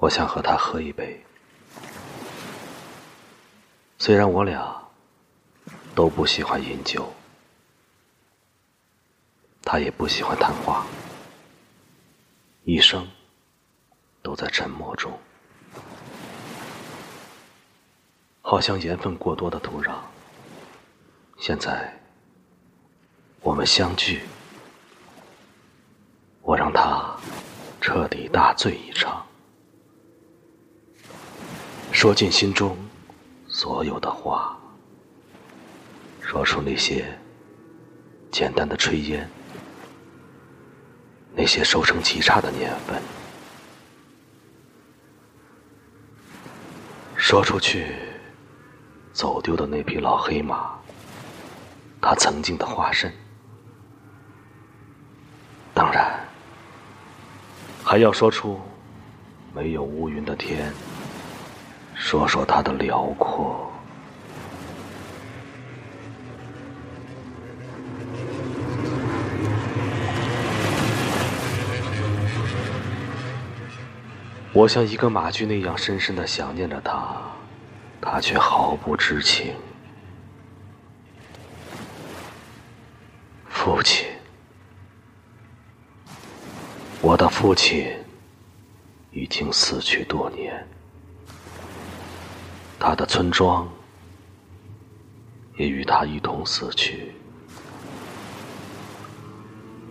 [0.00, 1.22] 我想和他喝一杯。
[3.98, 4.82] 虽然我俩
[5.94, 7.12] 都不喜欢饮酒，
[9.62, 10.86] 他也不喜欢谈话，
[12.64, 13.06] 一生
[14.22, 15.12] 都在沉默中，
[18.40, 19.96] 好像盐分过多的土壤。
[21.36, 21.94] 现在
[23.42, 24.22] 我们相聚，
[26.40, 27.14] 我让他
[27.82, 29.26] 彻底大醉一场，
[32.00, 32.74] 说尽心中。
[33.46, 34.58] 所有的话，
[36.22, 37.04] 说出那些
[38.30, 39.28] 简单的炊烟，
[41.34, 43.02] 那些收成极差的年份，
[47.16, 47.96] 说出去
[49.12, 50.70] 走丢的那匹老黑马，
[52.00, 53.12] 他曾经的化身。
[55.74, 56.18] 当然，
[57.84, 58.58] 还要说出
[59.52, 60.72] 没有乌云的天。
[62.02, 63.70] 说说它的辽阔。
[74.52, 77.22] 我像一个马驹那样深深的想念着他，
[78.00, 79.54] 他却毫不知情。
[83.48, 84.08] 父亲，
[87.00, 87.94] 我的父亲
[89.12, 90.66] 已经死去多年。
[92.80, 93.68] 他的村庄
[95.58, 97.12] 也与他一同死去，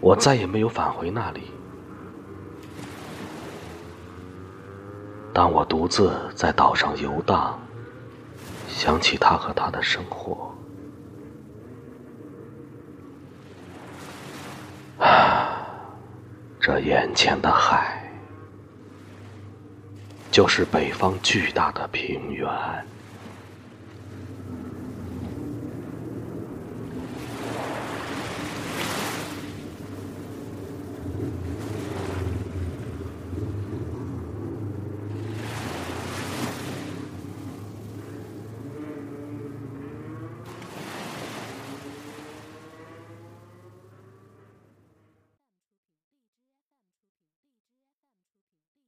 [0.00, 1.50] 我再也没有返回那里。
[5.34, 7.58] 当我独自在岛上游荡，
[8.68, 10.54] 想起他和他的生活，
[15.00, 15.66] 啊，
[16.60, 18.05] 这眼前的海。
[20.36, 22.46] 就是北方巨大的平原。